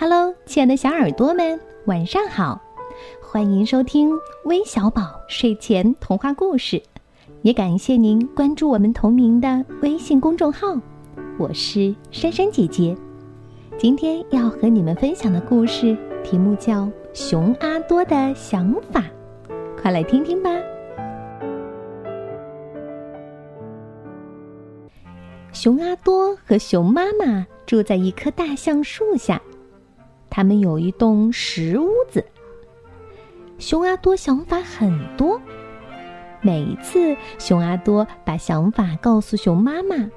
[0.00, 2.62] Hello，亲爱的小耳朵们，晚上好！
[3.20, 4.12] 欢迎收听
[4.44, 6.80] 微小宝睡前童话故事，
[7.42, 10.68] 也感谢您关注我们同名的微信公众号。
[11.36, 12.96] 我是珊珊姐姐，
[13.76, 19.00] 今天要和你们分享的故事题目叫《熊阿多的想法》，
[19.82, 20.50] 快来听听吧。
[25.52, 29.42] 熊阿多和熊妈妈住在一棵大橡树下。
[30.38, 32.24] 他们有一栋石屋子。
[33.58, 35.42] 熊阿多想法很多，
[36.42, 40.08] 每一次熊阿多把想法告诉熊妈妈，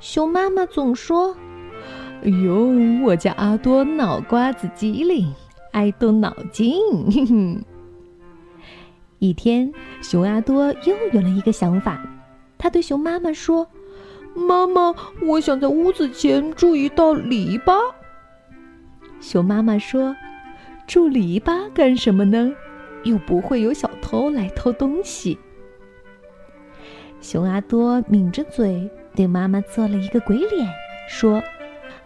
[0.00, 1.36] 熊妈妈总说
[2.24, 5.30] ：“哎呦，我家阿多脑瓜子机灵，
[5.72, 6.72] 爱动脑筋。
[9.20, 9.70] ”一天，
[10.00, 12.02] 熊阿多又有了一个想法，
[12.56, 13.68] 他对熊妈妈说
[14.32, 17.78] ：“妈妈，我想在屋子前筑一道篱笆。”
[19.20, 20.16] 熊妈妈说
[20.86, 22.52] ：“筑篱笆干什么呢？
[23.04, 25.38] 又不会有小偷来偷东西。”
[27.20, 30.68] 熊阿多抿着嘴，对妈妈做了一个鬼脸，
[31.08, 31.42] 说：“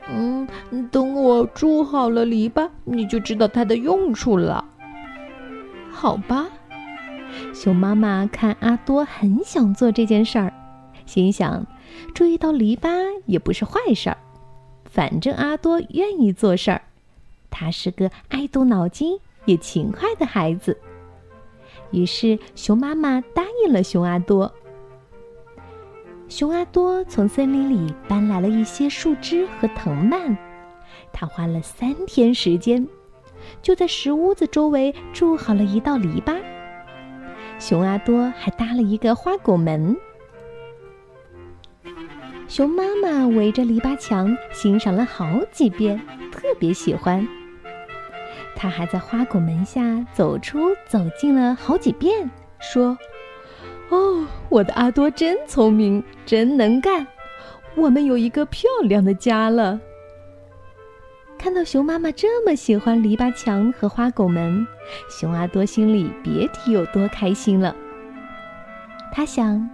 [0.09, 0.49] 嗯，
[0.91, 4.65] 等我筑好了篱笆，你就知道它的用处了。”
[5.93, 6.49] 好吧。
[7.55, 10.53] 熊妈妈看阿多很想做这件事儿，
[11.07, 11.67] 心想：
[12.15, 12.91] 筑一道篱笆
[13.27, 14.17] 也不是坏事儿，
[14.85, 16.83] 反正阿多愿意做事儿。
[17.53, 20.77] 他是个爱动脑筋也勤快的孩子，
[21.93, 24.53] 于是熊妈妈答应了熊阿多。
[26.29, 30.37] 熊阿多从森林里搬来了一些树枝和藤蔓，
[31.13, 32.89] 他花了三天时间，
[33.61, 36.41] 就在石屋子周围筑好了一道篱笆。
[37.59, 39.95] 熊阿多还搭了一个花拱门。
[42.49, 46.01] 熊妈妈围着篱笆墙欣赏了好几遍，
[46.33, 47.27] 特别喜欢。
[48.63, 52.31] 他还在花果门下走出、走进了好几遍，
[52.61, 52.97] 说
[53.91, 57.05] ：“哦，我的阿多真聪明，真能干，
[57.75, 59.81] 我们有一个漂亮的家了。”
[61.37, 64.65] 看到熊妈妈这么喜欢篱笆墙和花狗门，
[65.11, 67.75] 熊阿多心里别提有多开心了。
[69.11, 69.69] 他想：“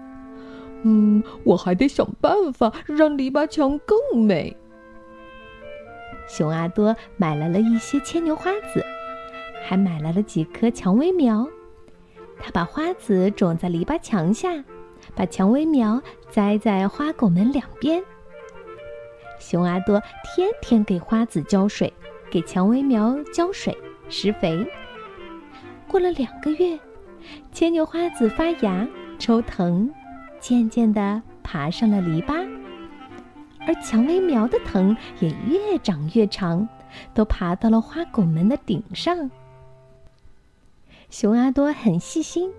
[0.83, 4.57] 嗯，我还得想办法让篱笆墙更美。”
[6.29, 8.85] 熊阿多买来了一些牵牛花籽，
[9.67, 11.49] 还买来了几棵蔷薇苗。
[12.39, 14.63] 他把花籽种在篱笆墙下，
[15.15, 16.01] 把蔷薇苗
[16.31, 18.03] 栽在花拱门两边。
[19.41, 21.93] 熊阿多天天给花籽浇水，
[22.31, 23.77] 给蔷薇苗浇水
[24.09, 24.67] 施肥。
[25.89, 26.79] 过了两个月，
[27.53, 28.87] 牵牛花籽发芽
[29.19, 29.91] 抽藤，
[30.39, 32.47] 渐渐地爬上了篱笆。
[33.69, 36.67] 而蔷薇苗的藤也越长越长，
[37.13, 39.31] 都爬到了花拱门的顶上。
[41.11, 42.51] 熊阿多很细心，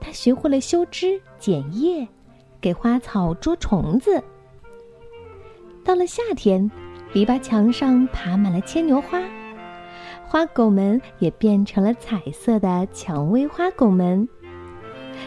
[0.00, 2.08] 他学会了修枝剪叶，
[2.62, 4.24] 给花草捉虫子。
[5.84, 6.70] 到了夏天，
[7.12, 9.20] 篱笆墙上爬满了牵牛花，
[10.26, 14.26] 花拱门也变成了彩色的蔷薇花拱门。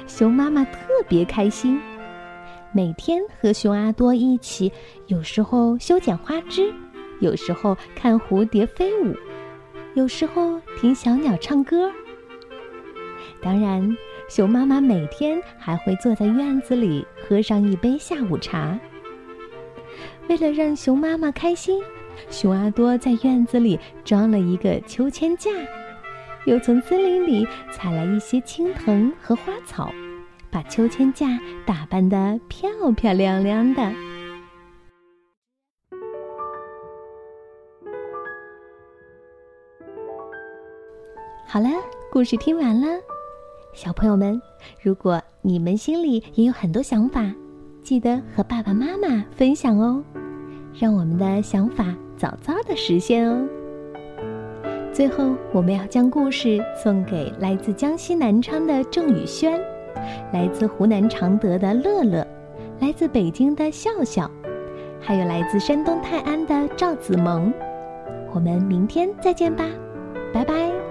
[0.07, 1.79] 熊妈妈特别开心。
[2.73, 4.71] 每天和熊阿多一起，
[5.07, 6.73] 有时候修剪花枝，
[7.19, 9.15] 有时候看蝴蝶飞舞，
[9.95, 11.91] 有时候听小鸟唱歌。
[13.41, 13.95] 当然，
[14.29, 18.77] 熊妈妈每天还会坐在院子里喝上一杯下午茶。
[20.27, 21.81] 为了让熊妈妈开心，
[22.29, 25.49] 熊阿多在院子里装了一个秋千架，
[26.45, 29.91] 又从森林里采来一些青藤和花草。
[30.51, 33.91] 把秋千架打扮的漂漂亮亮的。
[41.49, 41.69] 好了，
[42.11, 42.87] 故事听完了，
[43.73, 44.39] 小朋友们，
[44.81, 47.31] 如果你们心里也有很多想法，
[47.81, 50.03] 记得和爸爸妈妈分享哦，
[50.77, 53.47] 让我们的想法早早的实现哦。
[54.91, 59.57] 最后，我们要将故事送给来自江西南昌的郑宇轩。
[60.31, 62.25] 来自湖南常德的乐乐，
[62.79, 64.29] 来自北京的笑笑，
[64.99, 67.51] 还有来自山东泰安的赵子萌，
[68.33, 69.63] 我们明天再见吧，
[70.33, 70.86] 拜拜。